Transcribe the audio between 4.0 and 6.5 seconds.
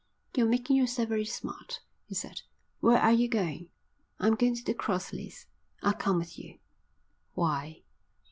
"I'm going to the Crossleys." "I'll come with